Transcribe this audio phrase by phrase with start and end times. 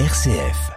[0.00, 0.72] RCF.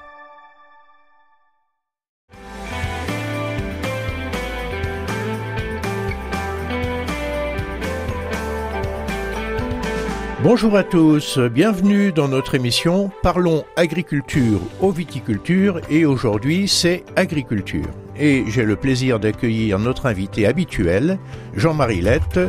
[10.43, 17.89] Bonjour à tous, bienvenue dans notre émission Parlons agriculture aux viticulture et aujourd'hui c'est agriculture.
[18.19, 21.17] Et j'ai le plaisir d'accueillir notre invité habituel,
[21.55, 22.39] Jean-Marie Lette.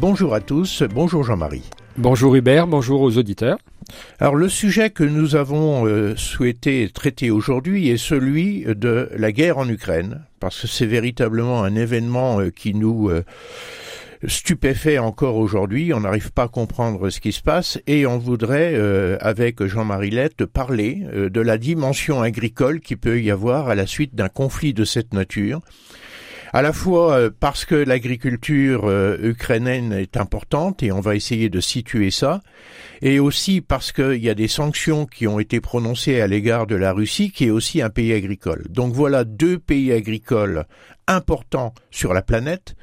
[0.00, 1.68] Bonjour à tous, bonjour Jean-Marie.
[1.98, 3.58] Bonjour Hubert, bonjour aux auditeurs.
[4.20, 9.58] Alors le sujet que nous avons euh, souhaité traiter aujourd'hui est celui de la guerre
[9.58, 13.24] en Ukraine, parce que c'est véritablement un événement euh, qui nous euh,
[14.26, 18.74] stupéfait encore aujourd'hui, on n'arrive pas à comprendre ce qui se passe et on voudrait,
[19.20, 24.14] avec Jean-Marie Lette, parler de la dimension agricole qui peut y avoir à la suite
[24.14, 25.60] d'un conflit de cette nature
[26.54, 31.48] à la fois euh, parce que l'agriculture euh, ukrainienne est importante et on va essayer
[31.48, 32.42] de situer ça,
[33.02, 36.76] et aussi parce qu'il y a des sanctions qui ont été prononcées à l'égard de
[36.76, 38.66] la Russie, qui est aussi un pays agricole.
[38.70, 40.64] Donc voilà deux pays agricoles
[41.08, 42.76] importants sur la planète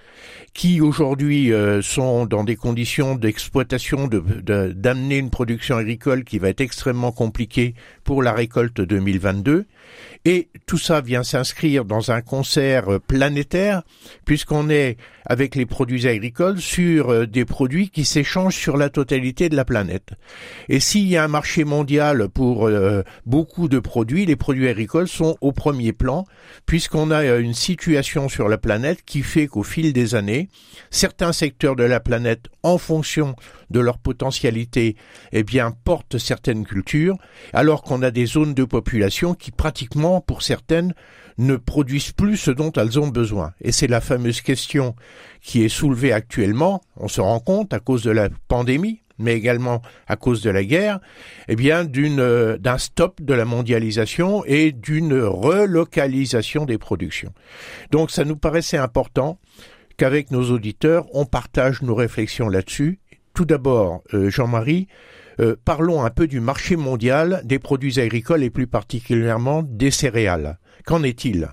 [0.54, 6.62] qui aujourd'hui euh, sont dans des conditions d'exploitation d'amener une production agricole qui va être
[6.62, 7.74] extrêmement compliquée
[8.12, 9.68] pour la récolte 2022
[10.26, 13.82] et tout ça vient s'inscrire dans un concert euh, planétaire,
[14.24, 19.50] puisqu'on est, avec les produits agricoles, sur euh, des produits qui s'échangent sur la totalité
[19.50, 20.10] de la planète.
[20.70, 25.08] Et s'il y a un marché mondial pour euh, beaucoup de produits, les produits agricoles
[25.08, 26.26] sont au premier plan,
[26.68, 30.50] puisqu'on a une situation sur la planète qui fait qu'au fil des années,
[30.92, 33.36] certains secteurs de la planète, en fonction
[33.72, 34.96] de leur potentialité,
[35.32, 37.18] eh bien, portent certaines cultures,
[37.54, 40.94] alors qu'on a des zones de population qui pratiquement, pour certaines,
[41.38, 43.54] ne produisent plus ce dont elles ont besoin.
[43.62, 44.96] Et c'est la fameuse question
[45.42, 49.82] qui est soulevée actuellement, on se rend compte, à cause de la pandémie, mais également
[50.08, 51.00] à cause de la guerre,
[51.48, 57.34] eh bien d'une euh, d'un stop de la mondialisation et d'une relocalisation des productions.
[57.92, 59.40] Donc ça nous paraissait important
[59.98, 63.00] qu'avec nos auditeurs, on partage nos réflexions là-dessus
[63.34, 64.88] tout d'abord, euh, Jean-Marie,
[65.42, 70.60] euh, parlons un peu du marché mondial des produits agricoles et plus particulièrement des céréales.
[70.86, 71.50] Qu'en est-il?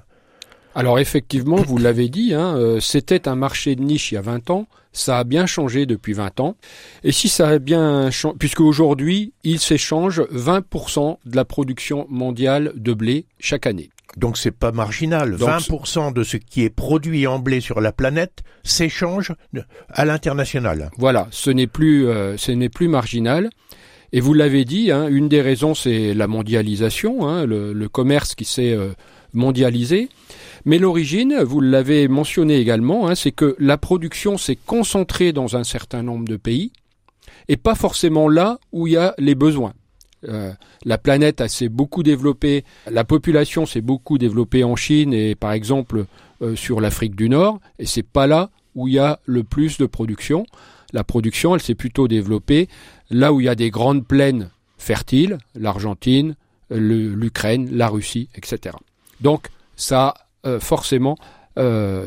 [0.74, 4.22] Alors effectivement, vous l'avez dit, hein, euh, c'était un marché de niche il y a
[4.22, 6.56] 20 ans, ça a bien changé depuis 20 ans,
[7.02, 12.72] et si ça a bien changé, puisque aujourd'hui, il s'échange 20% de la production mondiale
[12.76, 13.90] de blé chaque année.
[14.16, 15.34] Donc c'est pas marginal.
[15.34, 19.32] 20% de ce qui est produit en blé sur la planète s'échange
[19.88, 20.90] à l'international.
[20.98, 23.50] Voilà, ce n'est plus, euh, ce n'est plus marginal.
[24.12, 28.44] Et vous l'avez dit, hein, une des raisons c'est la mondialisation, hein, le, commerce qui
[28.44, 28.92] s'est euh,
[29.32, 30.08] mondialisé.
[30.64, 35.64] Mais l'origine, vous l'avez mentionné également, hein, c'est que la production s'est concentrée dans un
[35.64, 36.72] certain nombre de pays
[37.48, 39.72] et pas forcément là où il y a les besoins.
[40.28, 40.52] Euh,
[40.84, 46.06] la planète s'est beaucoup développée, la population s'est beaucoup développée en Chine et par exemple
[46.42, 49.78] euh, sur l'Afrique du Nord, et c'est pas là où il y a le plus
[49.78, 50.44] de production.
[50.92, 52.68] La production, elle s'est plutôt développée
[53.10, 56.34] là où il y a des grandes plaines fertiles, l'Argentine,
[56.70, 58.76] l'Ukraine, la Russie, etc.
[59.20, 60.14] Donc ça,
[60.46, 61.16] euh, forcément,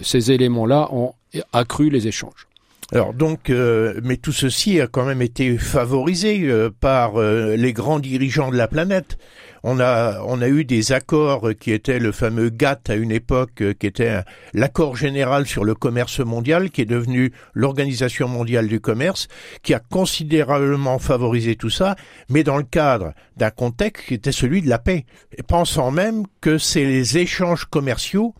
[0.02, 1.14] ces éléments-là ont
[1.52, 2.48] accru les échanges.
[2.94, 7.72] Alors donc, euh, mais tout ceci a quand même été favorisé euh, par euh, les
[7.72, 9.18] grands dirigeants de la planète.
[9.64, 13.64] On a, on a eu des accords qui étaient le fameux GATT à une époque,
[13.80, 14.24] qui était
[14.54, 19.28] l'accord général sur le commerce mondial, qui est devenu l'Organisation mondiale du commerce,
[19.62, 21.96] qui a considérablement favorisé tout ça,
[22.30, 25.06] mais dans le cadre d'un contexte qui était celui de la paix,
[25.48, 28.34] pensant même que c'est les échanges commerciaux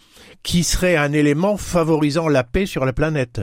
[0.44, 3.42] qui seraient un élément favorisant la paix sur la planète.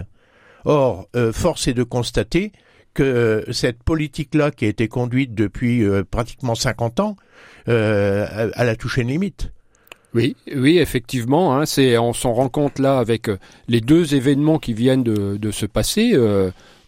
[0.65, 2.53] Or, euh, force est de constater
[2.99, 7.17] que euh, cette politique-là, qui a été conduite depuis euh, pratiquement 50 ans,
[7.67, 9.53] elle a touché une limite.
[10.15, 13.31] Oui, oui, effectivement, hein, c'est, on s'en rend compte là avec
[13.69, 16.17] les deux événements qui viennent de, se passer.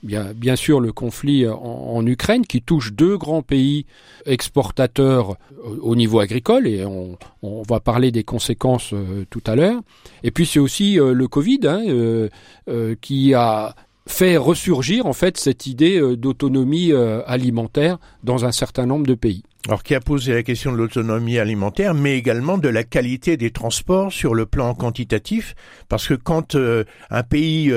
[0.02, 3.84] bien, sûr, le conflit en, Ukraine qui touche deux grands pays
[4.24, 5.36] exportateurs
[5.82, 8.94] au, niveau agricole, et on, on, va parler des conséquences
[9.28, 9.82] tout à l'heure.
[10.22, 13.74] Et puis c'est aussi le Covid hein, qui a
[14.10, 19.14] fait ressurgir en fait cette idée euh, d'autonomie euh, alimentaire dans un certain nombre de
[19.14, 19.42] pays.
[19.66, 23.50] Alors qui a posé la question de l'autonomie alimentaire, mais également de la qualité des
[23.50, 25.54] transports sur le plan quantitatif,
[25.88, 27.70] parce que quand euh, un pays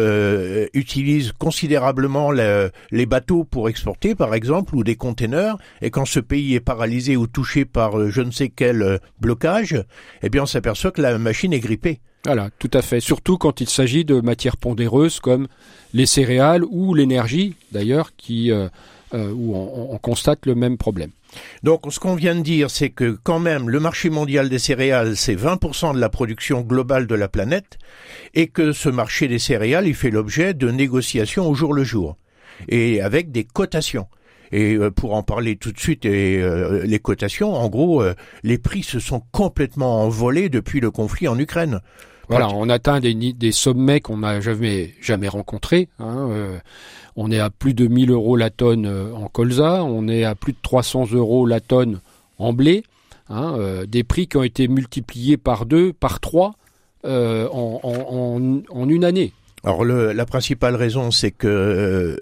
[0.73, 6.55] utilise considérablement les bateaux pour exporter, par exemple, ou des containers, et quand ce pays
[6.55, 9.83] est paralysé ou touché par je ne sais quel blocage,
[10.21, 11.99] eh bien on s'aperçoit que la machine est grippée.
[12.25, 12.99] Voilà, tout à fait.
[13.01, 15.47] Surtout quand il s'agit de matières pondéreuses comme
[15.93, 18.69] les céréales ou l'énergie, d'ailleurs, qui euh,
[19.13, 21.11] euh, où on, constate le même problème.
[21.61, 25.15] Donc ce qu'on vient de dire, c'est que quand même le marché mondial des céréales,
[25.15, 27.77] c'est 20% de la production globale de la planète,
[28.33, 32.17] et que ce marché des céréales, il fait l'objet de négociations au jour le jour,
[32.69, 34.07] et avec des cotations.
[34.51, 38.03] Et euh, pour en parler tout de suite, et, euh, les cotations, en gros,
[38.41, 41.81] les prix se sont complètement envolés depuis le conflit en Ukraine.
[42.29, 45.89] Voilà, on atteint des, des sommets qu'on n'a jamais jamais rencontrés.
[45.99, 46.29] Hein,
[47.15, 50.53] on est à plus de 1000 euros la tonne en colza, on est à plus
[50.53, 51.99] de 300 euros la tonne
[52.37, 52.83] en blé.
[53.29, 56.55] Hein, des prix qui ont été multipliés par deux, par trois
[57.03, 59.33] en, en, en, une année.
[59.63, 62.17] Alors le, la principale raison, c'est que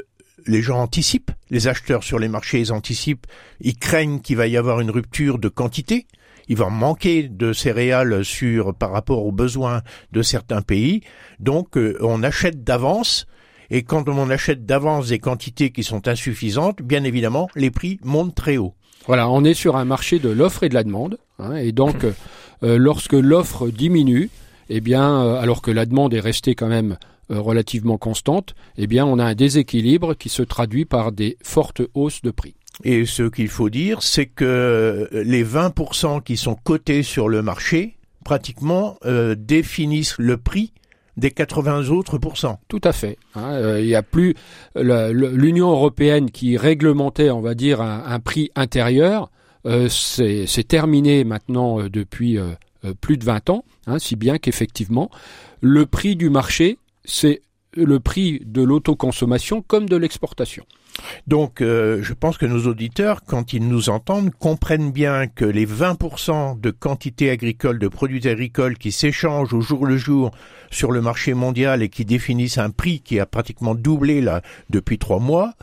[0.47, 3.27] les gens anticipent, les acheteurs sur les marchés ils anticipent,
[3.59, 6.05] ils craignent qu'il va y avoir une rupture de quantité,
[6.47, 11.01] il va manquer de céréales sur par rapport aux besoins de certains pays,
[11.39, 13.27] donc euh, on achète d'avance.
[13.69, 18.35] Et quand on achète d'avance des quantités qui sont insuffisantes, bien évidemment, les prix montent
[18.35, 18.73] très haut.
[19.07, 22.05] Voilà, on est sur un marché de l'offre et de la demande, hein, et donc
[22.63, 24.29] euh, lorsque l'offre diminue,
[24.69, 26.97] eh bien, euh, alors que la demande est restée quand même
[27.31, 31.81] euh, relativement constante, eh bien on a un déséquilibre qui se traduit par des fortes
[31.93, 32.55] hausses de prix.
[32.83, 37.97] Et ce qu'il faut dire, c'est que les 20% qui sont cotés sur le marché,
[38.23, 40.73] pratiquement, euh, définissent le prix
[41.17, 42.59] des 80 autres pourcents.
[42.69, 43.17] Tout à fait.
[43.35, 43.51] Hein.
[43.51, 44.35] Euh, il n'y a plus
[44.75, 49.29] l'Union européenne qui réglementait, on va dire, un, prix intérieur.
[49.89, 52.39] c'est terminé maintenant depuis
[53.01, 55.11] plus de 20 ans, hein, si bien qu'effectivement,
[55.59, 57.41] le prix du marché c'est
[57.73, 60.65] le prix de l'autoconsommation comme de l'exportation.
[61.27, 65.65] Donc, euh, je pense que nos auditeurs, quand ils nous entendent, comprennent bien que les
[65.65, 70.31] 20% de quantité agricole, de produits agricoles qui s'échangent au jour le jour
[70.69, 74.97] sur le marché mondial et qui définissent un prix qui a pratiquement doublé là depuis
[74.97, 75.53] trois mois,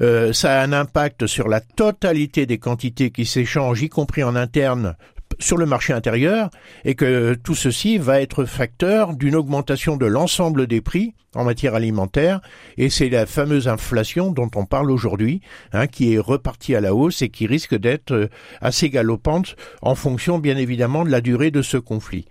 [0.00, 4.36] euh, ça a un impact sur la totalité des quantités qui s'échangent, y compris en
[4.36, 4.96] interne,
[5.38, 6.50] sur le marché intérieur
[6.84, 11.74] et que tout ceci va être facteur d'une augmentation de l'ensemble des prix en matière
[11.74, 12.40] alimentaire
[12.78, 15.40] et c'est la fameuse inflation dont on parle aujourd'hui
[15.72, 18.28] hein, qui est repartie à la hausse et qui risque d'être euh,
[18.60, 22.26] assez galopante en fonction bien évidemment de la durée de ce conflit.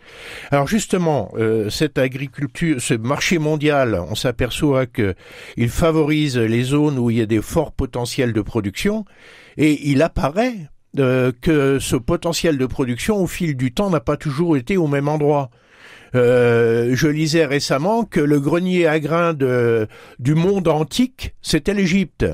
[0.52, 5.16] Alors justement euh, cette agriculture, ce marché mondial, on s'aperçoit que
[5.58, 9.06] il favorise les zones où il y a des forts potentiels de production
[9.58, 10.70] et il apparaît
[11.00, 14.88] euh, que ce potentiel de production au fil du temps n'a pas toujours été au
[14.88, 15.50] même endroit.
[16.16, 19.88] Euh, je lisais récemment que le grenier à grains de,
[20.20, 22.26] du monde antique, c'était l'Égypte.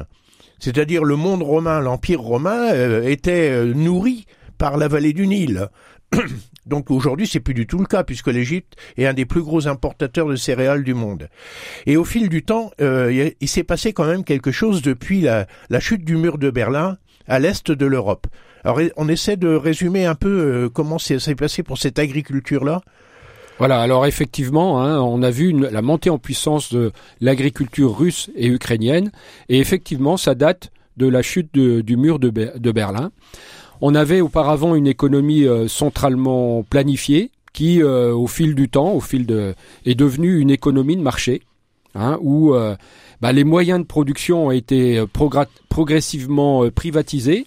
[0.60, 4.26] C'est-à-dire le monde romain, l'Empire romain euh, était nourri
[4.58, 5.68] par la vallée du Nil.
[6.66, 9.68] Donc aujourd'hui, c'est plus du tout le cas puisque l'Égypte est un des plus gros
[9.68, 11.28] importateurs de céréales du monde.
[11.86, 15.82] Et au fil du temps, il s'est passé quand même quelque chose depuis la, la
[15.82, 18.28] chute du mur de Berlin à l'est de l'Europe.
[18.64, 22.82] Alors on essaie de résumer un peu euh, comment s'est passé pour cette agriculture-là.
[23.60, 28.48] Voilà, alors effectivement, hein, on a vu la montée en puissance de l'agriculture russe et
[28.48, 29.12] ukrainienne,
[29.48, 32.30] et effectivement, ça date de la chute du mur de,
[32.72, 33.12] Berlin.
[33.82, 39.02] On avait auparavant une économie euh, centralement planifiée, qui, euh, au fil du temps, au
[39.02, 39.54] fil de,
[39.86, 41.44] est devenue une économie de marché,
[41.94, 42.56] hein, où
[43.22, 45.04] bah, les moyens de production ont été
[45.70, 47.46] progressivement privatisés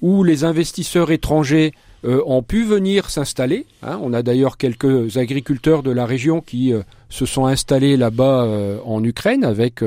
[0.00, 1.72] où les investisseurs étrangers
[2.04, 3.66] euh, ont pu venir s'installer.
[3.82, 3.98] Hein.
[4.00, 8.78] On a d'ailleurs quelques agriculteurs de la région qui euh, se sont installés là-bas euh,
[8.84, 9.80] en Ukraine avec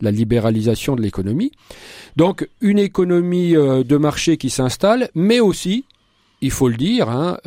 [0.00, 1.52] la libéralisation de l'économie.
[2.16, 5.84] Donc une économie de marché qui s'installe, mais aussi,
[6.40, 7.38] il faut le dire, hein,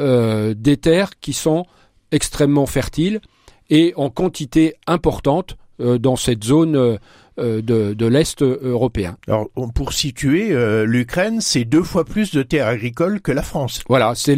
[0.55, 1.65] des terres qui sont
[2.11, 3.21] extrêmement fertiles
[3.69, 6.99] et en quantité importante dans cette zone
[7.41, 9.17] euh, de, l'Est européen.
[9.27, 13.81] Alors, pour situer, euh, l'Ukraine, c'est deux fois plus de terres agricoles que la France.
[13.87, 14.37] Voilà, c'est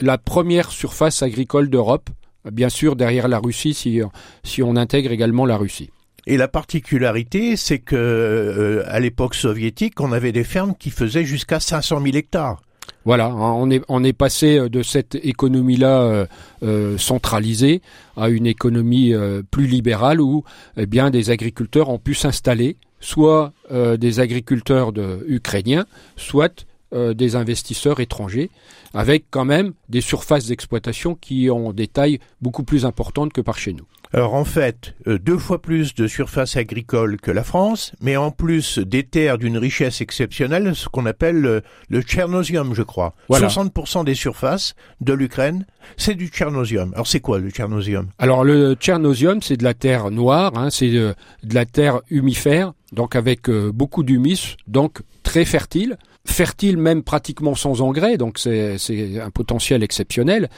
[0.00, 2.10] la première surface agricole d'Europe,
[2.50, 4.00] bien sûr derrière la Russie, si,
[4.42, 5.90] si on intègre également la Russie.
[6.26, 11.24] Et la particularité, c'est que euh, à l'époque soviétique, on avait des fermes qui faisaient
[11.24, 12.62] jusqu'à 500 000 hectares.
[13.04, 16.26] Voilà, hein, on est, passé euh, de cette économie-là euh,
[16.62, 17.82] euh, centralisée
[18.16, 19.12] à une économie
[19.50, 20.44] plus libérale où
[20.76, 24.92] eh bien des agriculteurs ont pu s'installer, soit des agriculteurs
[25.26, 28.50] ukrainiens, soit des investisseurs étrangers,
[28.92, 33.56] avec quand même des surfaces d'exploitation qui ont des tailles beaucoup plus importantes que par
[33.56, 33.86] chez nous.
[34.14, 38.30] Alors en fait, euh, deux fois plus de surface agricole que la France, mais en
[38.30, 43.14] plus des terres d'une richesse exceptionnelle, ce qu'on appelle le, le, tchernosium, je crois.
[43.30, 45.64] 60% des surfaces de l'Ukraine,
[45.96, 46.92] c'est du tchernosium.
[46.92, 48.08] Alors c'est quoi le tchernosium?
[48.18, 51.14] Alors le tchernosium, c'est de la terre noire, hein, c'est de,
[51.50, 55.96] la terre humifère, donc avec euh, beaucoup d'humus, donc très fertile.
[56.24, 58.76] Fertile même pratiquement sans engrais, donc c'est
[59.20, 60.48] un potentiel exceptionnel.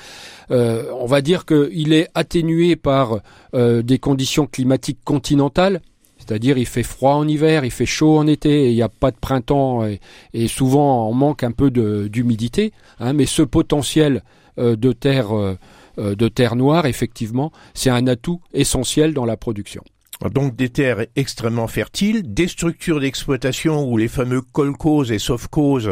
[0.51, 3.21] Euh, on va dire qu'il est atténué par
[3.55, 5.81] euh, des conditions climatiques continentales,
[6.19, 9.11] c'est-à-dire il fait froid en hiver, il fait chaud en été, il n'y a pas
[9.11, 9.85] de printemps
[10.33, 12.73] et, souvent on manque un peu d'humidité.
[13.01, 14.23] Hein, mais ce potentiel
[14.59, 15.31] euh, de terre
[15.97, 19.85] de terre noire, effectivement, c'est un atout essentiel dans la production.
[20.33, 25.89] Donc des terres extrêmement fertiles, des structures d'exploitation où les fameux colcos et sofcos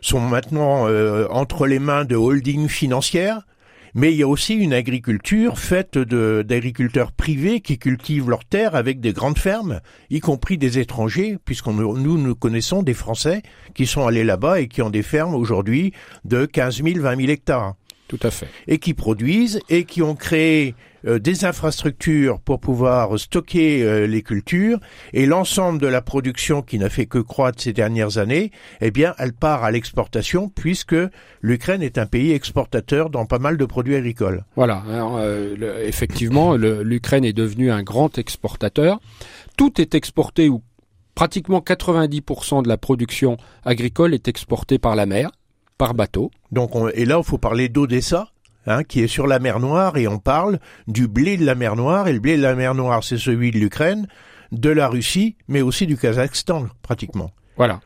[0.00, 3.46] sont maintenant euh, entre les mains de holdings financières,
[3.94, 9.00] mais il y a aussi une agriculture faite d'agriculteurs privés qui cultivent leurs terres avec
[9.00, 13.42] des grandes fermes, y compris des étrangers, puisqu'on nous, nous connaissons des Français
[13.74, 15.92] qui sont allés là-bas et qui ont des fermes aujourd'hui
[16.24, 17.74] de 15 000, 20 000 hectares.
[18.10, 18.48] Tout à fait.
[18.66, 20.74] Et qui produisent et qui ont créé
[21.06, 24.80] euh, des infrastructures pour pouvoir stocker euh, les cultures
[25.12, 28.50] et l'ensemble de la production qui n'a fait que croître ces dernières années,
[28.80, 30.96] eh bien, elle part à l'exportation puisque
[31.40, 34.42] l'Ukraine est un pays exportateur dans pas mal de produits agricoles.
[34.56, 34.82] Voilà.
[34.88, 38.98] Euh, effectivement, l'Ukraine est devenue un grand exportateur.
[39.56, 40.62] Tout est exporté ou
[41.14, 45.30] pratiquement 90% de la production agricole est exportée par la mer
[45.78, 46.32] par bateau.
[46.52, 48.28] Donc et là, il faut parler d'Odessa,
[48.66, 51.76] hein, qui est sur la mer Noire, et on parle du blé de la mer
[51.76, 54.06] Noire, et le blé de la mer Noire, c'est celui de l'Ukraine,
[54.52, 57.30] de la Russie, mais aussi du Kazakhstan, pratiquement.
[57.56, 57.80] Voilà.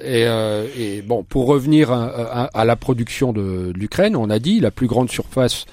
[0.00, 0.66] Et, euh,
[1.04, 5.66] bon, pour revenir à, la production de, l'Ukraine, on a dit la plus grande surface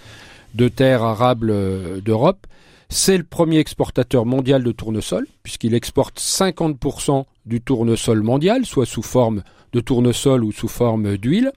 [0.53, 2.45] de terre arable euh, d'Europe,
[2.89, 9.01] c'est le premier exportateur mondial de tournesol, puisqu'il exporte 50% du tournesol mondial, soit sous
[9.01, 9.41] forme
[9.73, 11.51] de tournesol ou sous forme d'huile.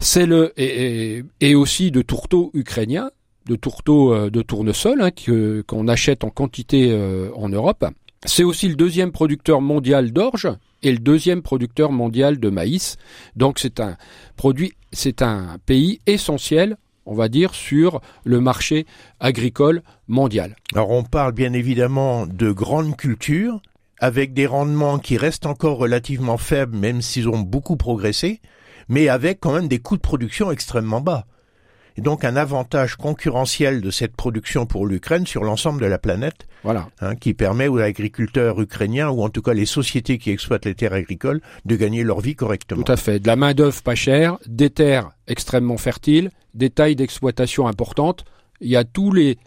[0.00, 3.10] C'est le et, aussi de tourteaux ukrainiens,
[3.46, 5.10] de tourteaux euh, de tournesol hein,
[5.66, 7.84] qu'on achète en quantité euh, en Europe.
[8.24, 10.48] C'est aussi le deuxième producteur mondial d'orge
[10.82, 12.96] et le deuxième producteur mondial de maïs.
[13.36, 13.96] Donc c'est un
[14.36, 16.76] produit, c'est un pays essentiel
[17.08, 18.86] on va dire, sur le marché
[19.18, 20.56] agricole mondial.
[20.74, 23.62] Alors on parle bien évidemment de grandes cultures,
[23.98, 28.40] avec des rendements qui restent encore relativement faibles, même s'ils ont beaucoup progressé,
[28.88, 31.26] mais avec quand même des coûts de production extrêmement bas.
[31.96, 36.46] Et donc un avantage concurrentiel de cette production pour l'Ukraine sur l'ensemble de la planète,
[36.62, 36.88] voilà.
[37.00, 40.76] Hein, qui permet aux agriculteurs ukrainiens, ou en tout cas les sociétés qui exploitent les
[40.76, 42.84] terres agricoles, de gagner leur vie correctement.
[42.84, 43.18] Tout à fait.
[43.18, 48.24] De la main d'œuvre pas chère, des terres extrêmement fertiles, des tailles d'exploitation importantes.
[48.60, 49.38] Il y a tous les,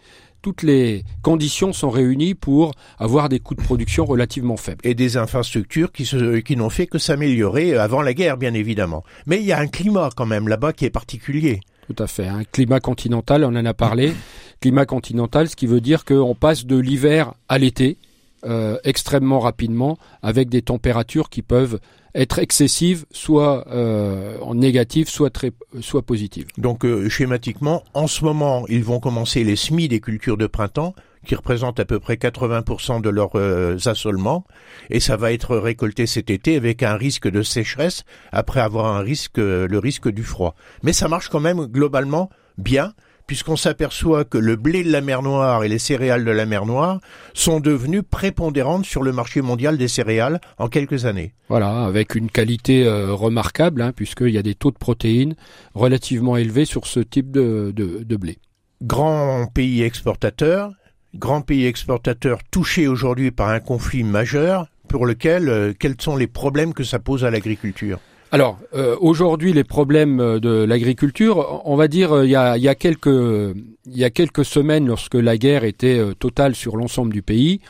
[0.42, 4.80] toutes les conditions sont réunies pour avoir des coûts de production relativement faibles.
[4.84, 6.04] Et des infrastructures qui,
[6.44, 9.04] qui n'ont fait que s'améliorer avant la guerre, bien évidemment.
[9.26, 11.60] Mais il y a un climat quand même là-bas qui est particulier.
[11.86, 12.26] Tout à fait.
[12.26, 14.12] Un climat continental, on en a parlé.
[14.60, 17.96] climat continental, ce qui veut dire qu'on passe de l'hiver à l'été
[18.44, 21.78] euh, extrêmement rapidement, avec des températures qui peuvent
[22.14, 26.46] être excessives, soit euh, en négative, soit très, soit positives.
[26.58, 30.94] Donc euh, schématiquement, en ce moment, ils vont commencer les semis des cultures de printemps,
[31.24, 34.44] qui représentent à peu près 80% de leurs euh, assolements,
[34.90, 39.00] et ça va être récolté cet été avec un risque de sécheresse après avoir un
[39.00, 40.54] risque, le risque du froid.
[40.82, 42.92] Mais ça marche quand même globalement bien
[43.32, 46.66] puisqu'on s'aperçoit que le blé de la mer Noire et les céréales de la mer
[46.66, 47.00] Noire
[47.32, 51.32] sont devenus prépondérantes sur le marché mondial des céréales en quelques années.
[51.48, 55.34] Voilà, avec une qualité euh, remarquable, hein, puisqu'il y a des taux de protéines
[55.72, 58.36] relativement élevés sur ce type de, de blé.
[58.82, 60.70] Grand pays exportateur,
[61.14, 66.26] grand pays exportateur touché aujourd'hui par un conflit majeur, pour lequel, euh, quels sont les
[66.26, 67.98] problèmes que ça pose à l'agriculture?
[68.34, 72.74] Alors euh, aujourd'hui, les problèmes euh, de l'agriculture, on va dire, euh, il y a,
[72.74, 77.60] quelques il y a quelques semaines, lorsque la guerre était totale sur l'ensemble du pays,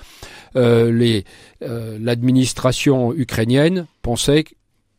[0.55, 4.45] l'administration ukrainienne pensait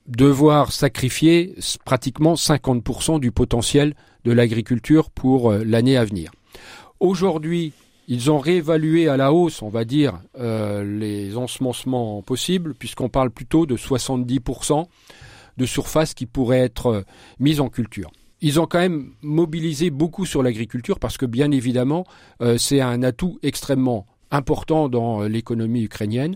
[0.05, 1.55] devoir sacrifier
[1.85, 3.93] pratiquement 50% du potentiel
[4.25, 6.31] de l'agriculture pour l'année à venir.
[6.99, 7.71] Aujourd'hui,
[8.09, 13.65] ils ont réévalué à la hausse, on va dire, les ensemencements possibles, puisqu'on parle plutôt
[13.65, 14.87] de 70%
[15.57, 17.01] de surface qui pourraient être euh,
[17.39, 18.11] mises en culture.
[18.41, 22.05] Ils ont quand même mobilisé beaucoup sur l'agriculture parce que bien évidemment
[22.41, 26.35] euh, c'est un atout extrêmement important dans euh, l'économie ukrainienne.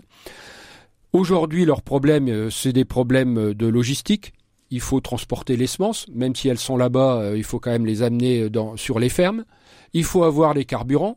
[1.12, 4.34] Aujourd'hui, leurs problèmes, c'est des problèmes de logistique.
[4.70, 8.02] Il faut transporter les semences, même si elles sont là-bas, il faut quand même les
[8.02, 8.46] amener
[8.76, 9.46] sur les fermes.
[9.94, 11.16] Il faut avoir les carburants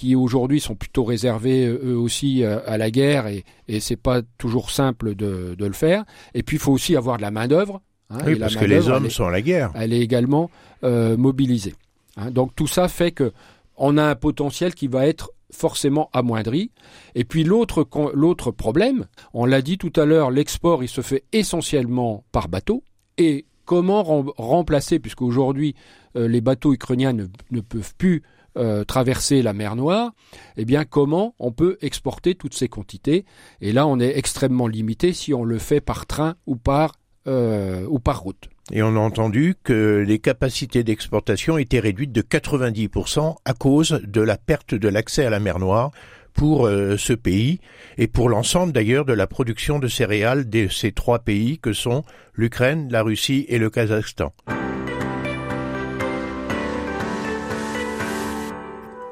[0.00, 3.96] qui aujourd'hui sont plutôt réservés euh, eux aussi euh, à la guerre et, et c'est
[3.96, 6.04] pas toujours simple de, de, le faire.
[6.32, 7.82] Et puis il faut aussi avoir de la main d'œuvre.
[8.08, 9.70] Hein, oui, parce que les hommes sont à la guerre.
[9.74, 10.50] Elle est également
[10.84, 11.74] euh, mobilisée.
[12.16, 12.30] Hein.
[12.30, 13.30] Donc tout ça fait que
[13.76, 16.70] on a un potentiel qui va être forcément amoindri.
[17.14, 19.04] Et puis l'autre l'autre problème,
[19.34, 22.84] on l'a dit tout à l'heure, l'export il se fait essentiellement par bateau.
[23.18, 24.02] Et comment
[24.38, 25.74] remplacer, puisqu'aujourd'hui
[26.16, 28.22] euh, les bateaux ukrainiens ne, peuvent plus
[28.56, 30.12] euh, traverser la mer Noire,
[30.56, 33.24] eh bien comment on peut exporter toutes ces quantités?
[33.60, 36.92] Et là, on est extrêmement limité si on le fait par train ou par
[37.26, 38.48] euh, ou par route.
[38.72, 44.20] Et on a entendu que les capacités d'exportation étaient réduites de 90% à cause de
[44.20, 45.90] la perte de l'accès à la mer Noire
[46.32, 47.60] pour euh, ce pays
[47.98, 52.04] et pour l'ensemble d'ailleurs de la production de céréales de ces trois pays que sont
[52.34, 54.32] l'Ukraine, la Russie et le Kazakhstan.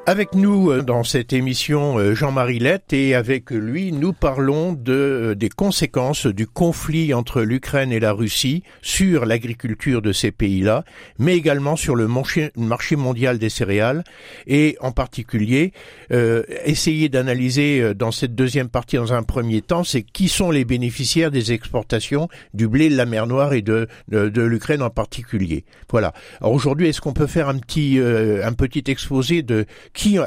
[0.09, 4.91] Avec nous euh, dans cette émission euh, Jean-Marie Lett et avec lui nous parlons de,
[4.91, 10.83] euh, des conséquences du conflit entre l'Ukraine et la Russie sur l'agriculture de ces pays-là,
[11.19, 14.03] mais également sur le marché mondial des céréales
[14.47, 15.73] et en particulier
[16.11, 20.65] euh, essayer d'analyser dans cette deuxième partie dans un premier temps c'est qui sont les
[20.65, 25.65] bénéficiaires des exportations du blé de la mer Noire et de, de, l'Ukraine en particulier.
[25.91, 26.13] Voilà.
[26.41, 29.67] Aujourd'hui est-ce qu'on peut faire un petit un petit exposé de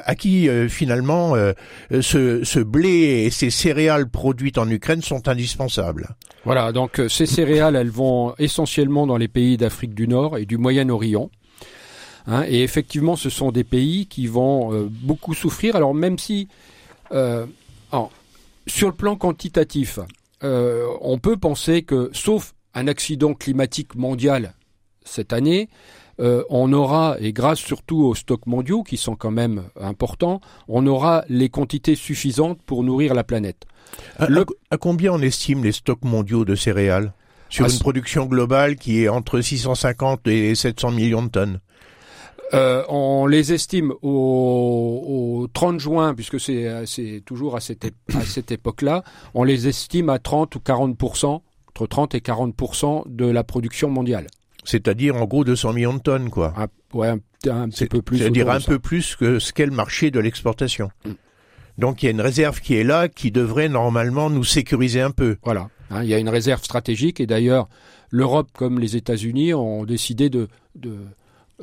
[0.04, 1.52] à qui euh, finalement euh,
[1.90, 6.08] ce, ce, blé et ces céréales produites en Ukraine sont indispensables.
[6.44, 10.46] Voilà, donc euh, ces céréales, elles vont essentiellement dans les pays d'Afrique du Nord et
[10.46, 11.30] du Moyen-Orient.
[12.26, 15.74] Hein, et effectivement, ce sont des pays qui vont beaucoup souffrir.
[15.74, 16.46] Alors même si,
[17.10, 19.98] sur le plan quantitatif,
[20.42, 24.54] on peut penser que, sauf un accident climatique mondial
[25.04, 25.68] cette année,
[26.20, 30.86] euh, on aura, et grâce surtout aux stocks mondiaux qui sont quand même importants, on
[30.86, 33.64] aura les quantités suffisantes pour nourrir la planète.
[34.18, 34.28] À,
[34.78, 37.12] combien on estime les stocks mondiaux de céréales
[37.48, 41.60] sur une production globale qui est entre 650 et 700 millions de tonnes?
[42.54, 49.04] Euh, on les estime au, 30 juin, puisque c'est toujours à cette, à cette époque-là,
[49.34, 54.26] on les estime à 30 ou 40% entre 30 et 40% de la production mondiale.
[54.64, 56.52] C'est-à-dire en gros 200 millions de tonnes, quoi.
[56.56, 58.18] Ah, ouais, un, petit peu plus.
[58.18, 60.90] C'est-à-dire un peu plus que ce qu'est le marché de l'exportation.
[61.04, 61.10] Mm.
[61.78, 65.10] Donc il y a une réserve qui est là, qui devrait normalement nous sécuriser un
[65.10, 65.36] peu.
[65.42, 65.68] Voilà.
[65.90, 67.68] Hein, il y a une réserve stratégique et d'ailleurs
[68.10, 70.96] l'Europe comme les États-Unis ont décidé de, de,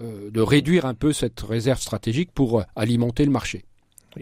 [0.02, 3.66] euh, de, réduire un peu cette réserve stratégique pour alimenter le marché.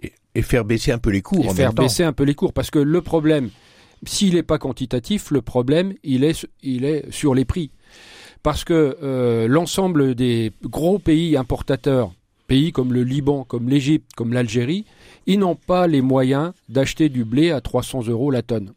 [0.01, 1.45] Et, faire baisser un peu les cours.
[1.45, 3.49] Et faire baisser un peu les cours parce que le problème,
[4.05, 7.71] s'il n'est pas quantitatif, le problème il est, il est sur les prix
[8.47, 12.13] parce que euh, l'ensemble des gros pays importateurs,
[12.47, 14.85] pays comme le Liban, comme l'Égypte, comme l'Algérie,
[15.25, 18.71] ils n'ont pas les moyens d'acheter du blé à 300 euros la tonne.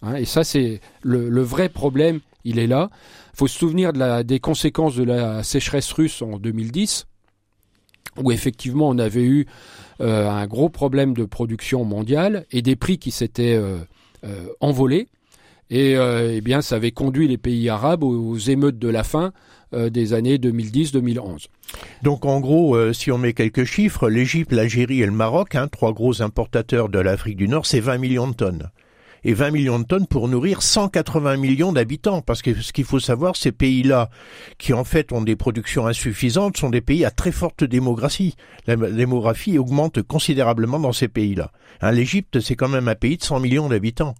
[0.00, 2.88] Hein, et ça, c'est le, vrai problème, il est là.
[3.34, 7.06] Il faut se souvenir des conséquences de la sécheresse russe en 2010,
[8.22, 9.46] où effectivement on avait eu
[10.00, 13.76] euh, un gros problème de production mondiale et des prix qui s'étaient euh,
[14.60, 15.08] envolés.
[15.74, 19.32] Et euh, eh bien, ça avait conduit les pays arabes aux, émeutes de la faim
[19.72, 21.46] euh, des années 2010-2011.
[22.02, 25.68] Donc en gros, euh, si on met quelques chiffres, l'Égypte, l'Algérie et le Maroc, hein,
[25.68, 28.70] trois gros importateurs de l'Afrique du Nord, c'est 20 millions de tonnes.
[29.24, 32.20] Et 20 millions de tonnes pour nourrir 180 millions d'habitants.
[32.20, 34.10] Parce que ce qu'il faut savoir, ces pays-là,
[34.58, 38.34] qui en fait ont des productions insuffisantes, sont des pays à très forte démographie.
[38.66, 41.50] La démographie augmente considérablement dans ces pays-là.
[41.80, 44.16] Hein, L'Égypte, c'est quand même un pays de 100 millions d'habitants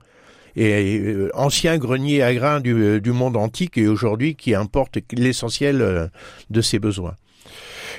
[0.57, 4.99] et euh, ancien grenier à grains du, euh, du monde antique et aujourd'hui qui importe
[5.13, 6.07] l'essentiel euh,
[6.51, 7.17] de ses besoins.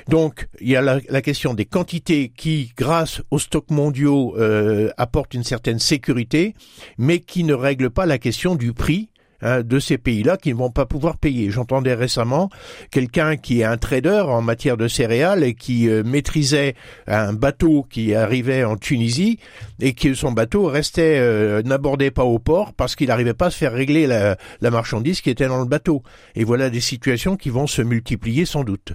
[0.07, 4.89] Donc, il y a la, la, question des quantités qui, grâce aux stocks mondiaux, euh,
[4.97, 6.53] apportent une certaine sécurité,
[6.97, 9.09] mais qui ne règlent pas la question du prix
[9.43, 11.51] Hein, de ces pays-là qui ne vont pas pouvoir payer.
[11.51, 12.49] J'entendais récemment
[12.91, 16.75] quelqu'un qui est un trader en matière de céréales et qui euh, maîtrisait
[17.07, 19.39] un bateau qui arrivait en Tunisie
[19.81, 23.49] et que son bateau restait euh, n'abordait pas au port parce qu'il n'arrivait pas à
[23.49, 24.37] se faire régler la,
[24.71, 26.03] marchandise qui était dans le bateau.
[26.35, 28.93] Et voilà des situations qui vont se multiplier sans doute.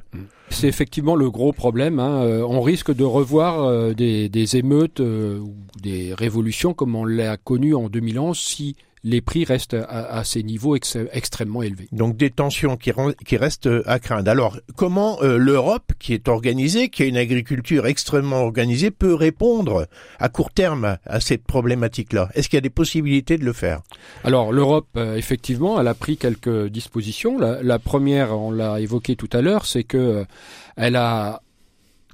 [0.48, 1.98] C'est effectivement le gros problème.
[1.98, 2.22] Hein.
[2.22, 7.74] Euh, on risque de revoir des, des émeutes ou des révolutions comme on l'a connu
[7.74, 11.88] en 2011 si les prix restent à, ces niveaux extrêmement élevés.
[11.92, 12.92] Donc des tensions qui,
[13.24, 14.30] qui restent à craindre.
[14.30, 19.86] Alors comment euh, l'Europe, qui est organisée, qui a une agriculture extrêmement organisée, peut répondre
[20.18, 22.28] à court terme à cette problématique-là?
[22.34, 23.80] Est-ce qu'il y a des possibilités de le faire?
[24.24, 27.38] Alors l'Europe, euh, effectivement, elle a pris quelques dispositions.
[27.38, 30.24] La, première, on l'a évoqué tout à l'heure, c'est que euh,
[30.76, 31.42] elle a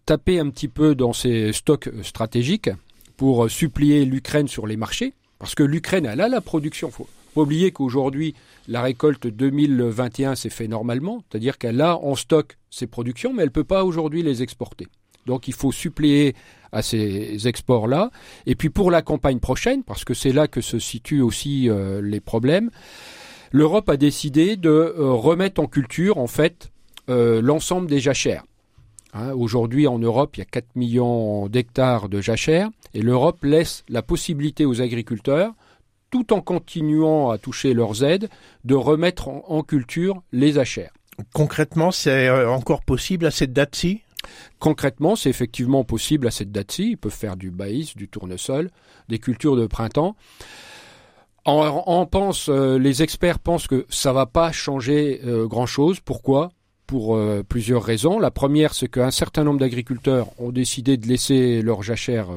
[0.07, 2.71] tapé un petit peu dans ses stocks stratégiques
[3.17, 5.15] pour supplier l'Ukraine sur les marchés
[5.45, 6.91] parce que l'Ukraine, elle a la production.
[6.91, 8.35] Faut pas oublier qu'aujourd'hui,
[8.67, 13.51] la récolte 2021 s'est fait normalement, c'est-à-dire qu'elle a en stock ses productions, mais elle
[13.51, 14.89] ne peut pas aujourd'hui les exporter.
[15.27, 16.35] Donc il faut suppléer
[16.73, 18.11] à ces exports-là.
[18.47, 22.01] Et puis pour la campagne prochaine, parce que c'est là que se situent aussi euh,
[22.01, 22.71] les problèmes,
[23.53, 26.71] l'Europe a décidé de euh, remettre en culture en fait
[27.11, 28.45] euh, l'ensemble des jachères.
[29.15, 33.85] Hein, aujourd'hui en Europe, il y a 4 millions d'hectares de jachères et l'Europe laisse
[33.89, 35.53] la possibilité aux agriculteurs
[36.11, 38.29] tout en continuant à toucher leurs aides,
[38.65, 40.93] de remettre en, culture les jachères.
[41.33, 44.03] Concrètement, c'est encore possible à cette date-ci?
[44.61, 46.91] Concrètement, c'est effectivement possible à cette date-ci.
[46.91, 48.71] Ils peuvent faire du maïs, du tournesol,
[49.09, 50.15] des cultures de printemps.
[51.47, 55.99] En, pense, euh, les experts pensent que ça va pas changer euh, grand-chose.
[55.99, 56.53] Pourquoi?
[56.87, 58.19] Pour euh, plusieurs raisons.
[58.19, 62.29] La première, c'est qu'un certain nombre d'agriculteurs ont décidé de laisser leurs jachères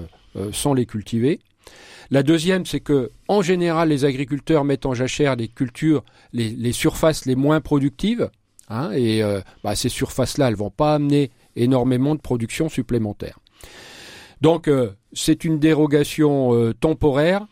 [0.52, 1.40] sans les cultiver.
[2.12, 7.26] La deuxième, c'est que en général, les agriculteurs mettent en jachère des cultures, les, surfaces
[7.26, 8.30] les moins productives.
[8.70, 9.24] Hein, et
[9.64, 13.40] bah, ces surfaces-là, elles vont pas amener énormément de production supplémentaire.
[14.42, 17.48] Donc euh, c'est une dérogation euh, temporaire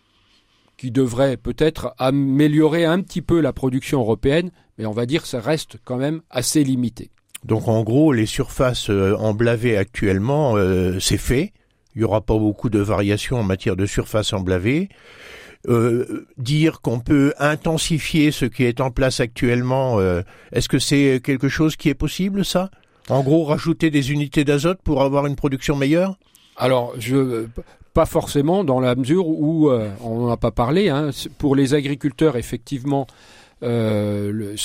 [0.78, 5.28] qui devrait peut-être améliorer un petit peu la production européenne, mais on va dire que
[5.28, 7.10] ça reste quand même assez limité.
[7.44, 10.56] Donc en gros, les surfaces euh, emblavées actuellement,
[11.00, 11.54] c'est fait.
[11.96, 14.90] Il n'y aura pas beaucoup de variations en matière de surface emblavée.
[16.38, 20.00] dire qu'on peut intensifier ce qui est en place actuellement,
[20.52, 22.70] est-ce que c'est quelque chose qui est possible, ça?
[23.10, 26.18] En gros, rajouter des unités d'azote pour avoir une production meilleure?
[26.58, 27.48] Alors, je
[27.96, 30.90] pas forcément dans la mesure où euh, on n'en a pas parlé.
[30.90, 33.08] Hein, pour les agriculteurs, effectivement,
[33.66, 34.56] euh,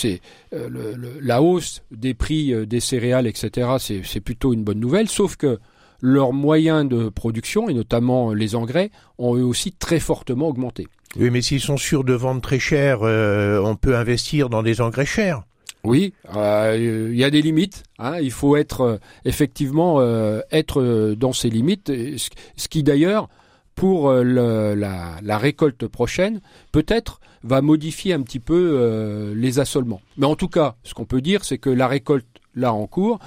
[0.52, 4.02] euh, la hausse des prix euh, des céréales, etc.
[4.02, 5.08] C'est plutôt une bonne nouvelle.
[5.08, 5.58] Sauf que
[6.00, 10.86] leurs moyens de production, et notamment les engrais, ont eux aussi très fortement augmenté.
[11.18, 15.06] Oui, mais s'ils sont sûrs de vendre très cher, on peut investir dans des engrais
[15.06, 15.42] chers.
[15.82, 17.84] Oui, euh, il y a des limites.
[17.98, 18.18] Hein.
[18.20, 20.02] il faut être euh, effectivement
[20.50, 21.90] être dans ces limites.
[22.16, 23.28] Ce, qui d'ailleurs,
[23.74, 26.40] pour la, récolte prochaine,
[26.72, 30.00] peut-être va modifier un petit peu les assolements.
[30.16, 33.18] Mais en tout cas, ce qu'on peut dire, c'est que la récolte là en cours,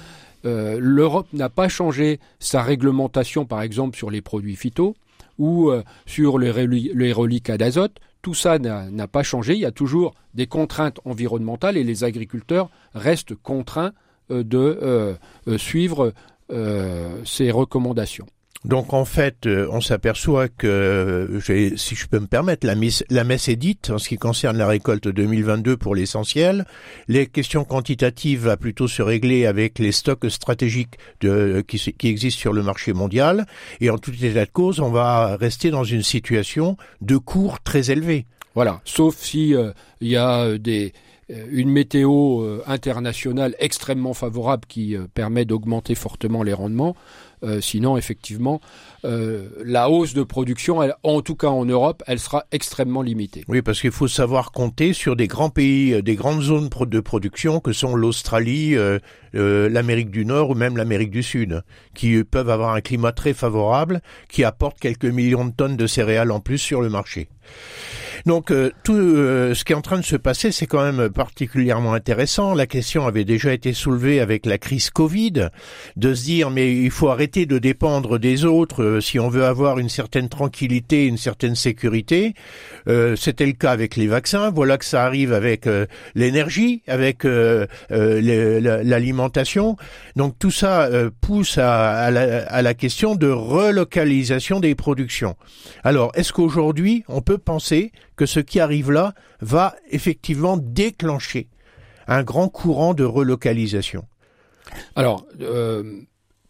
[0.44, 4.94] l'Europe n'a pas changé sa réglementation, par exemple sur les produits phyto
[5.38, 5.72] ou
[6.06, 9.52] sur les, les reliquats d'azote tout ça n'a pas changé.
[9.52, 13.92] Il y a toujours des contraintes environnementales et les agriculteurs restent contraints
[14.30, 15.14] euh, de euh,
[15.46, 16.12] euh, suivre
[17.24, 18.26] ces recommandations.
[18.64, 21.38] Donc en fait, euh, on s'aperçoit que,
[21.76, 22.74] si je peux me permettre, la,
[23.24, 26.64] messe est dite en ce qui concerne la récolte 2022 pour l'essentiel.
[27.06, 32.62] Les questions quantitatives vont plutôt se régler avec les stocks stratégiques qui, existent sur le
[32.62, 33.44] marché mondial.
[33.82, 37.90] Et en tout état de cause, on va rester dans une situation de cours très
[37.90, 38.24] élevé.
[38.54, 40.94] Voilà, sauf si euh, il y a euh, des
[41.50, 46.94] une météo internationale extrêmement favorable qui permet d'augmenter fortement les rendements.
[47.44, 48.60] Euh, sinon, effectivement,
[49.04, 53.44] euh, la hausse de production, en tout cas en Europe, elle sera extrêmement limitée.
[53.48, 57.00] Oui, parce qu'il faut savoir compter sur des grands pays, euh, des grandes zones de
[57.00, 58.76] production que sont l'Australie,
[59.32, 61.62] l'Amérique du Nord ou même l'Amérique du Sud,
[61.94, 66.30] qui peuvent avoir un climat très favorable, qui apportent quelques millions de tonnes de céréales
[66.30, 67.28] en plus sur le marché.
[68.26, 71.08] Donc euh, tout euh, ce qui est en train de se passer, c'est quand même
[71.08, 72.54] particulièrement intéressant.
[72.54, 75.48] La question avait déjà été soulevée avec la crise Covid,
[75.96, 79.44] de se dire mais il faut arrêter de dépendre des autres euh, si on veut
[79.44, 82.34] avoir une certaine tranquillité, une certaine sécurité.
[83.16, 84.50] C'était le cas avec les vaccins.
[84.50, 85.66] Voilà que ça arrive avec
[86.14, 87.24] l'énergie, avec
[87.90, 89.76] l'alimentation.
[90.16, 90.88] Donc tout ça
[91.20, 95.36] pousse à, la, à la question de relocalisation des productions.
[95.82, 101.48] Alors est-ce qu'aujourd'hui on peut penser que ce qui arrive là va effectivement déclencher
[102.06, 104.04] un grand courant de relocalisation.
[104.96, 106.00] Alors, euh,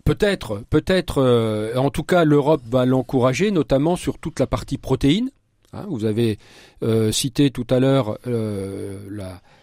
[0.05, 5.31] peut-être, peut-être, euh, en tout cas, l'Europe va l'encourager, notamment sur toute la partie protéines.
[5.73, 6.39] Hein, vous avez
[6.83, 8.19] euh, cité tout à l'heure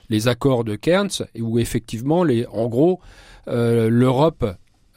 [0.09, 2.99] les accords de Cairns, où effectivement, les, en gros,
[3.47, 4.45] l'Europe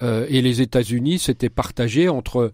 [0.00, 2.52] et les États-Unis s'étaient partagés entre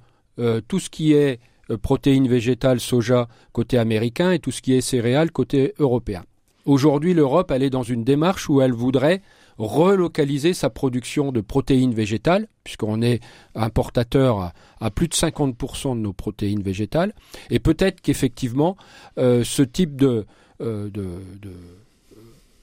[0.68, 1.40] tout ce qui est
[1.76, 6.22] protéines végétales, soja côté américain et tout ce qui est céréales côté européen.
[6.66, 9.22] Aujourd'hui, l'Europe, est dans une démarche où elle voudrait
[9.58, 13.20] relocaliser sa production de protéines végétales, puisqu'on est
[13.54, 17.14] importateur à, plus de 50% de nos protéines végétales,
[17.50, 18.76] et peut-être qu'effectivement,
[19.18, 20.26] euh, ce type de,
[20.60, 20.88] euh,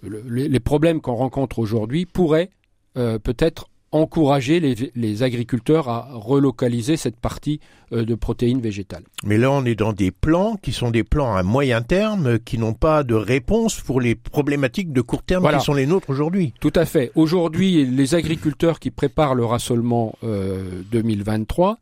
[0.04, 2.50] les problèmes qu'on rencontre aujourd'hui pourraient
[2.94, 4.60] peut-être encourager
[4.96, 7.60] les, agriculteurs à relocaliser cette partie
[7.94, 9.04] euh, de protéines végétales.
[9.24, 12.58] Mais là, on est dans des plans qui sont des plans à moyen terme, qui
[12.58, 16.54] n'ont pas de réponse pour les problématiques de court terme qui sont les nôtres aujourd'hui.
[16.60, 17.12] Tout à fait.
[17.16, 21.78] Aujourd'hui, les agriculteurs qui préparent le rassolement 2023,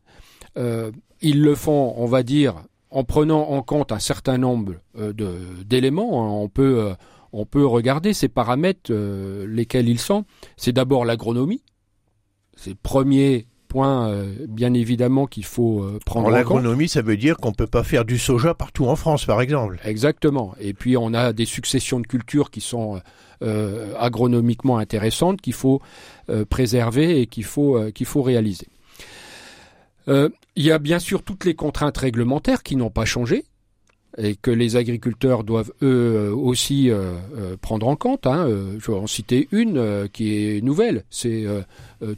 [0.58, 0.92] euh,
[1.22, 2.56] ils le font, on va dire,
[2.92, 4.74] en prenant en compte un certain nombre
[5.66, 6.24] d'éléments.
[6.24, 6.30] Hein.
[6.30, 6.94] On peut
[7.38, 10.24] on peut regarder ces paramètres, euh, lesquels ils sont.
[10.56, 11.62] C'est d'abord l'agronomie.
[12.56, 16.38] C'est le premier point, euh, bien évidemment, qu'il faut euh, prendre en compte.
[16.38, 19.42] L'agronomie, ça veut dire qu'on ne peut pas faire du soja partout en France, par
[19.42, 19.80] exemple.
[19.84, 20.56] Exactement.
[20.60, 23.02] Et puis, on a des successions de cultures qui sont
[24.00, 25.82] agronomiquement intéressantes, qu'il faut
[26.50, 28.68] préserver et qu'il faut, qu'il faut réaliser.
[30.08, 33.44] il y a bien sûr toutes les contraintes réglementaires qui n'ont pas changé
[34.18, 38.28] et que les agriculteurs doivent eux euh, aussi euh, euh, prendre en compte.
[38.28, 38.48] Hein.
[38.80, 41.04] Je vais en citer une qui est nouvelle.
[41.10, 41.46] C'est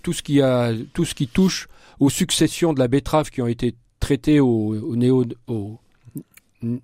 [0.04, 1.68] tout ce qui a tout ce qui touche
[2.00, 5.26] aux successions de la betterave qui ont été traitées au, néo,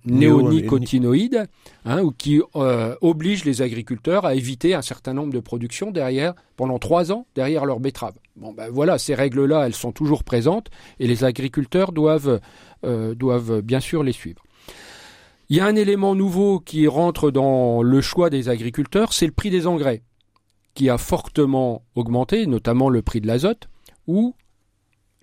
[0.04, 1.46] néonicotinoïdes,
[1.84, 6.78] hein, ou qui obligent les agriculteurs à éviter un certain nombre de productions derrière pendant
[6.78, 8.14] trois ans derrière leur betterave.
[8.36, 12.40] Bon ben voilà, ces règles-là, elles sont toujours présentes et les agriculteurs doivent
[12.82, 14.43] doivent bien sûr les suivre.
[15.50, 19.32] Il y a un élément nouveau qui rentre dans le choix des agriculteurs, c'est le
[19.32, 20.02] prix des engrais,
[20.74, 23.68] qui a fortement augmenté, notamment le prix de l'azote,
[24.06, 24.34] où,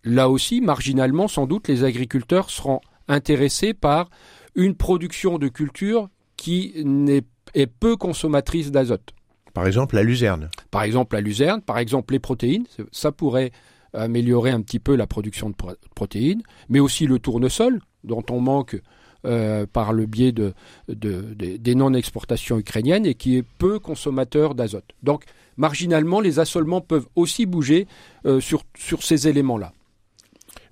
[0.04, 4.10] là aussi, marginalement, sans doute, les agriculteurs seront intéressés par
[4.54, 6.74] une production de culture qui
[7.54, 9.14] est, peu consommatrice d'azote.
[9.54, 10.50] Par exemple, la luzerne.
[10.70, 13.52] Par exemple, la luzerne, par exemple, les protéines, ça pourrait
[13.94, 15.56] améliorer un petit peu la production de
[15.96, 18.80] protéines, mais aussi le tournesol, dont on manque
[19.26, 20.54] euh, par le biais de,
[20.88, 24.96] des non-exportations ukrainiennes et qui est peu consommateur d'azote.
[25.04, 25.26] Donc,
[25.58, 27.88] marginalement, les assolements peuvent aussi bouger
[28.26, 29.74] euh, sur, sur ces éléments-là.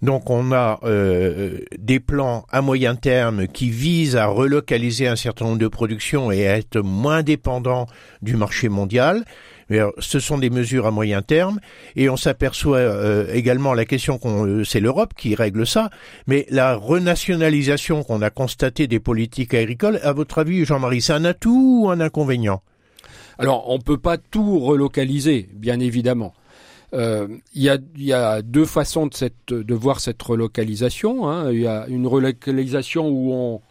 [0.02, 5.46] Donc on a euh, des plans à moyen terme qui visent à relocaliser un certain
[5.46, 7.86] nombre de productions et à être moins dépendants
[8.22, 9.26] du marché mondial
[10.00, 11.60] ce sont des mesures à moyen terme
[11.96, 15.90] et on s'aperçoit euh, également la question qu'on euh, c'est l'Europe qui règle ça,
[16.28, 21.26] mais la renationalisation qu'on a constatée des politiques agricoles, à votre avis, Jean-Marie, c'est un
[21.26, 22.62] atout ou un inconvénient?
[23.38, 26.34] Alors, on peut pas tout relocaliser, bien évidemment.
[26.94, 31.30] Euh, il y, a, deux façons de, voir cette relocalisation.
[31.30, 31.52] Hein.
[31.52, 33.62] Il y a une relocalisation où on,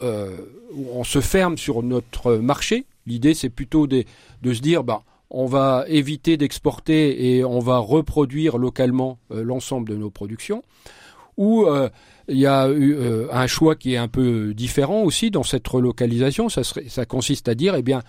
[0.00, 2.84] où on se ferme sur notre marché.
[3.06, 4.04] L'idée, c'est plutôt de,
[4.42, 5.02] de se dire, bah,
[5.36, 10.62] on va éviter d'exporter et on va reproduire localement euh, l'ensemble de nos productions.
[11.36, 11.88] Ou euh,
[12.28, 15.66] il y a eu euh, un choix qui est un peu différent aussi dans cette
[15.66, 16.48] relocalisation.
[16.48, 18.02] Ça, consiste à dire, eh bien,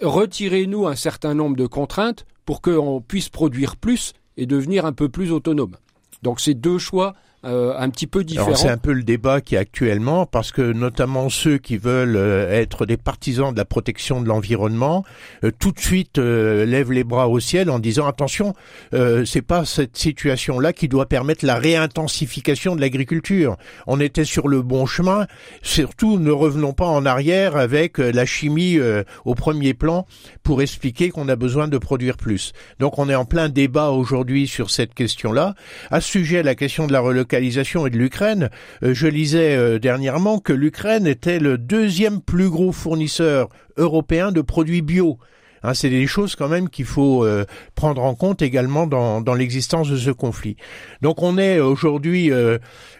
[0.00, 5.08] retirez-nous un certain nombre de contraintes pour qu'on puisse produire plus et devenir un peu
[5.08, 5.76] plus autonome.
[6.22, 7.14] Donc c'est deux choix
[7.46, 8.54] euh, un petit peu différent.
[8.54, 12.52] C'est un peu le débat qui est actuellement parce que notamment ceux qui veulent euh,
[12.52, 15.04] être des partisans de la protection de l'environnement
[15.44, 18.54] euh, tout de suite lèvent les bras au ciel en disant attention,
[18.92, 23.56] c'est pas cette situation-là qui doit permettre la réintensification de l'agriculture.
[23.86, 25.26] On était sur le bon chemin.
[25.62, 28.78] Surtout, ne revenons pas en arrière avec la chimie
[29.24, 30.06] au premier plan
[30.42, 32.52] pour expliquer qu'on a besoin de produire plus.
[32.78, 35.54] Donc on est en plein débat aujourd'hui sur cette question-là.
[35.90, 37.00] À ce sujet, la question de la
[37.32, 38.50] et de l'Ukraine,
[38.82, 44.40] euh, je lisais euh, dernièrement que l'Ukraine était le deuxième plus gros fournisseur européen de
[44.40, 45.18] produits bio.
[45.62, 49.88] Hein, c'est des choses quand même qu'il faut euh, prendre en compte également dans l'existence
[49.88, 50.56] de ce conflit.
[51.02, 52.30] Donc on est aujourd'hui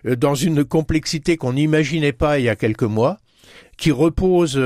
[0.04, 3.18] dans une complexité qu'on n'imaginait pas il y a quelques mois,
[3.78, 4.60] qui repose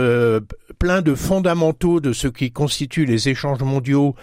[0.80, 4.16] plein de fondamentaux de ce qui constitue les échanges mondiaux.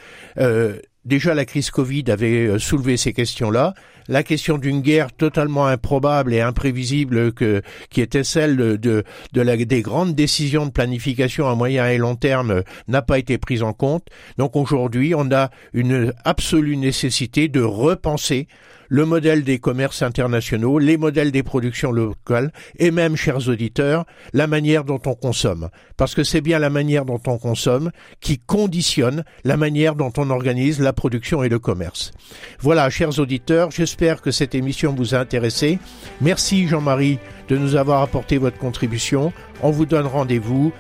[1.05, 3.73] Déjà la crise Covid avait soulevé ces questions-là
[4.07, 9.55] la question d'une guerre totalement improbable et imprévisible que, qui était celle de, de la,
[9.57, 13.73] des grandes décisions de planification à moyen et long terme n'a pas été prise en
[13.73, 14.07] compte.
[14.37, 18.47] Donc aujourd'hui, on a une absolue nécessité de repenser
[18.91, 24.47] le modèle des commerces internationaux, les modèles des productions locales et même, chers auditeurs, la
[24.47, 25.69] manière dont on consomme.
[25.95, 30.30] Parce que c'est bien la manière dont on consomme qui conditionne la manière dont on
[30.30, 32.12] organise la production et le commerce.
[32.60, 35.80] Voilà, chers auditeurs, j'espère que cette émission vous a intéressé.
[36.19, 39.32] Merci Jean-Marie de nous avoir apporté votre contribution.
[39.62, 40.73] On vous donne rendez-vous.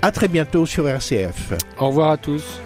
[0.00, 1.52] À très bientôt sur RCF.
[1.78, 2.62] Au revoir à tous.